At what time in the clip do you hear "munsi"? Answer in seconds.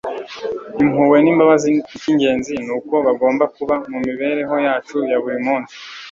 5.45-5.73